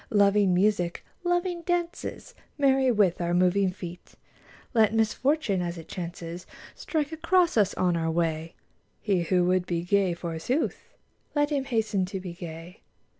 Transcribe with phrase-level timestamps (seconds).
[0.09, 2.33] Loving music, loving dances.
[2.57, 4.15] Merry with our moving feet!
[4.73, 8.55] Let misfortune as it chances Strike across us on our way:
[8.99, 10.95] He who would be gay, forsooth,
[11.35, 12.81] Let him hasten to be gay.